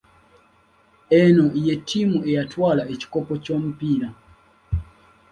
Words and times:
Eno 1.21 1.45
ye 1.65 1.73
ttiimu 1.79 2.19
eyatwala 2.29 2.83
ekikopo 2.93 3.33
ky'omupiira. 3.43 4.09